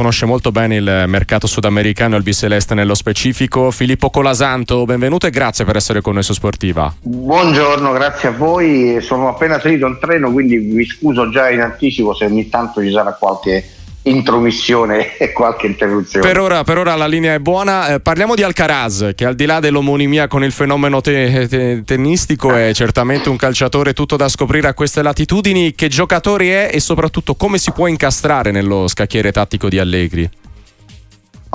[0.00, 3.70] conosce molto bene il mercato sudamericano e il Biceleste nello specifico.
[3.70, 6.90] Filippo Colasanto, benvenuto e grazie per essere con noi su Sportiva.
[7.02, 8.96] Buongiorno, grazie a voi.
[9.02, 12.90] Sono appena salito in treno, quindi vi scuso già in anticipo se ogni tanto ci
[12.90, 13.62] sarà qualche
[14.02, 16.26] intromissione e qualche interruzione.
[16.26, 17.94] Per ora, per ora, la linea è buona.
[17.94, 22.54] Eh, parliamo di Alcaraz, che al di là dell'omonimia con il fenomeno te- te- tennistico
[22.54, 25.74] è certamente un calciatore tutto da scoprire a queste latitudini.
[25.74, 30.28] Che giocatore è e soprattutto come si può incastrare nello scacchiere tattico di Allegri?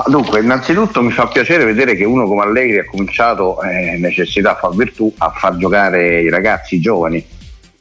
[0.06, 4.68] Dunque, innanzitutto mi fa piacere vedere che uno come Allegri ha cominciato, eh, necessità fa
[4.68, 7.24] virtù, a far giocare i ragazzi i giovani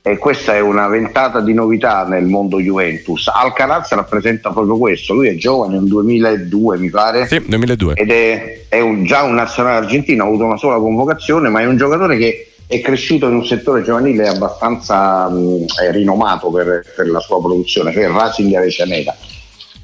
[0.08, 3.28] e questa è una ventata di novità nel mondo Juventus.
[3.28, 7.96] Alcaraz rappresenta proprio questo, lui è giovane, è un 2002 mi pare, sì, 2002.
[7.96, 11.66] ed è, è un, già un nazionale argentino, ha avuto una sola convocazione, ma è
[11.66, 17.20] un giocatore che è cresciuto in un settore giovanile abbastanza mh, rinomato per, per, la
[17.20, 19.16] sua produzione, cioè il Racing Avellaneda.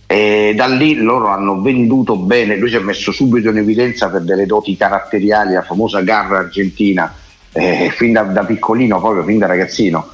[0.05, 4.21] E da lì loro hanno venduto bene, lui si è messo subito in evidenza per
[4.21, 7.11] delle doti caratteriali, la famosa garra argentina
[7.53, 10.09] eh, fin da, da, piccolino, proprio fin da ragazzino.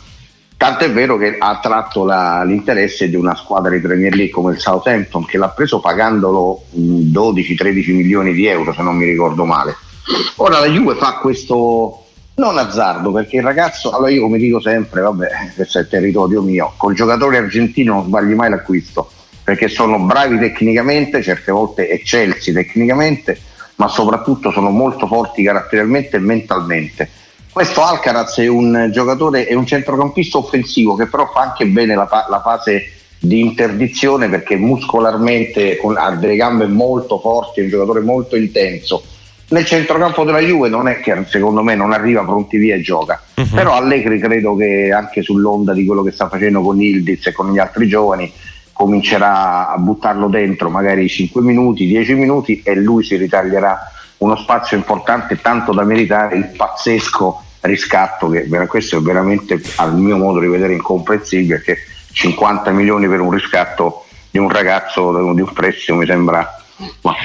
[0.58, 4.60] Tanto è vero che ha attratto l'interesse di una squadra di Premier League come il
[4.60, 9.76] Southampton che l'ha preso pagandolo 12-13 milioni di euro se non mi ricordo male.
[10.38, 15.02] Ora la Juve fa questo non azzardo perché il ragazzo, allora io come dico sempre,
[15.02, 19.12] vabbè, questo è il territorio mio, col giocatore argentino non sbagli mai l'acquisto
[19.44, 23.40] perché sono bravi tecnicamente, certe volte eccelsi tecnicamente,
[23.76, 27.10] ma soprattutto sono molto forti caratterialmente e mentalmente
[27.58, 32.08] questo Alcaraz è un giocatore, è un centrocampista offensivo che però fa anche bene la,
[32.30, 38.02] la fase di interdizione perché muscolarmente con, ha delle gambe molto forti, è un giocatore
[38.02, 39.02] molto intenso.
[39.48, 43.24] Nel centrocampo della Juve non è che secondo me non arriva pronti via e gioca,
[43.34, 43.48] uh-huh.
[43.50, 47.52] però Allegri credo che anche sull'onda di quello che sta facendo con Ildiz e con
[47.52, 48.32] gli altri giovani
[48.72, 53.80] comincerà a buttarlo dentro magari 5 minuti, 10 minuti e lui si ritaglierà
[54.18, 60.18] uno spazio importante tanto da meritare il pazzesco riscatto che questo è veramente al mio
[60.18, 61.82] modo di vedere incomprensibile perché
[62.12, 66.62] 50 milioni per un riscatto di un ragazzo di un prestito mi sembra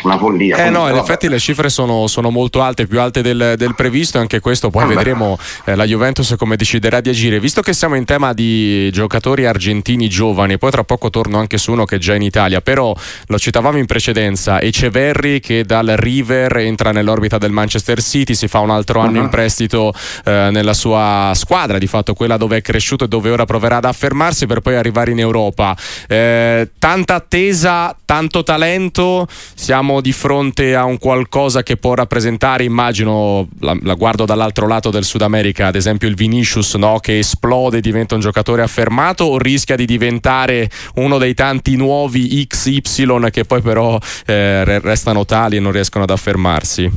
[0.02, 0.56] una follia.
[0.56, 4.18] Eh no, in effetti le cifre sono, sono, molto alte, più alte del, del previsto,
[4.18, 7.40] anche questo poi ah, vedremo eh, la Juventus come deciderà di agire.
[7.40, 11.72] Visto che siamo in tema di giocatori argentini giovani, poi tra poco torno anche su
[11.72, 12.94] uno che è già in Italia, però
[13.26, 18.60] lo citavamo in precedenza, Eceverri che dal River entra nell'orbita del Manchester City, si fa
[18.60, 19.24] un altro anno uh-huh.
[19.24, 19.92] in prestito
[20.24, 23.84] eh, nella sua squadra, di fatto quella dove è cresciuto e dove ora proverà ad
[23.84, 25.76] affermarsi per poi arrivare in Europa.
[26.06, 33.48] Eh, tanta attesa, tanto talento siamo di fronte a un qualcosa che può rappresentare, immagino,
[33.60, 36.98] la, la guardo dall'altro lato del Sud America, ad esempio il Vinicius no?
[37.00, 42.46] che esplode e diventa un giocatore affermato o rischia di diventare uno dei tanti nuovi
[42.46, 46.90] XY che poi però eh, restano tali e non riescono ad affermarsi?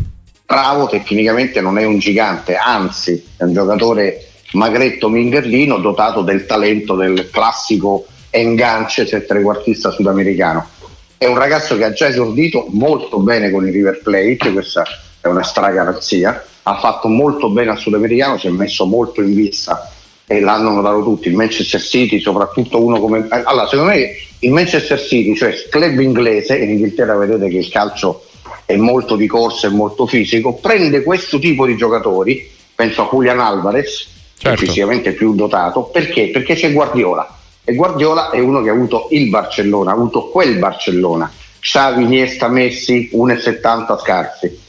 [0.46, 6.94] Bravo, tecnicamente non è un gigante, anzi è un giocatore magretto mingerlino dotato del talento
[6.94, 10.74] del classico engance cioè trequartista sudamericano
[11.18, 14.84] è un ragazzo che ha già esordito molto bene con il River Plate, questa
[15.22, 19.92] è una stragaranzia, ha fatto molto bene al sudamericano, si è messo molto in vista
[20.28, 23.28] e l'hanno notato tutti, il Manchester City, soprattutto uno come...
[23.30, 27.70] Allora, secondo me il Manchester City, cioè il club inglese, in Inghilterra vedete che il
[27.70, 28.26] calcio
[28.66, 33.40] è molto di corsa e molto fisico, prende questo tipo di giocatori, penso a Julian
[33.40, 34.10] Alvarez, certo.
[34.38, 34.66] che è certo.
[34.66, 36.30] fisicamente più dotato, perché?
[36.30, 40.58] Perché c'è Guardiola e Guardiola è uno che ha avuto il Barcellona, ha avuto quel
[40.58, 41.30] Barcellona.
[41.60, 44.60] Xavi, Iniesta, Messi, 1,70 scarsi.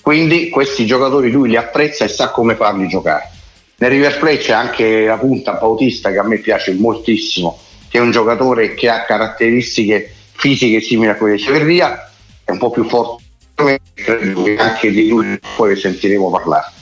[0.00, 3.30] Quindi questi giocatori lui li apprezza e sa come farli giocare.
[3.76, 8.00] Nel River Plate c'è anche la punta Bautista che a me piace moltissimo, che è
[8.00, 12.10] un giocatore che ha caratteristiche fisiche simili a quelle di Echeverria,
[12.44, 13.22] è un po' più forte,
[13.94, 16.72] credo che anche di lui poi sentiremo parlare.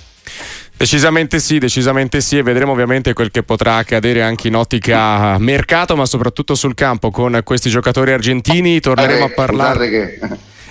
[0.78, 5.96] Decisamente sì, decisamente sì e vedremo ovviamente quel che potrà accadere anche in ottica mercato
[5.96, 10.18] ma soprattutto sul campo con questi giocatori argentini torneremo eh, a parlare che,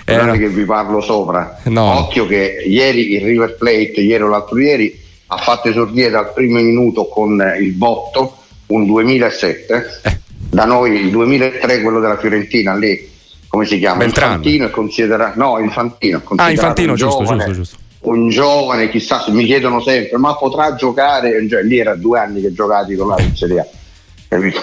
[0.06, 1.98] eh, che vi parlo sopra no.
[1.98, 6.58] occhio che ieri il River Plate ieri o l'altro ieri ha fatto esordire dal primo
[6.58, 8.38] minuto con il botto
[8.68, 10.20] un 2007 eh.
[10.48, 13.16] da noi il 2003 quello della Fiorentina lì
[13.46, 13.98] come si chiama?
[13.98, 14.36] Beltrano.
[14.36, 19.44] Infantino è considerato no Infantino ah Infantino giusto, giusto giusto un giovane, chissà se mi
[19.44, 21.46] chiedono sempre, ma potrà giocare?
[21.48, 23.66] Cioè, lì era due anni che giocati con la in Serie A.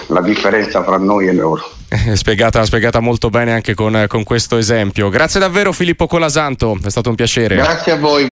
[0.08, 1.70] La differenza fra noi e loro.
[2.14, 5.08] Spiegata, spiegata molto bene anche con, con questo esempio.
[5.08, 7.56] Grazie davvero Filippo Colasanto, è stato un piacere.
[7.56, 8.24] Grazie a voi.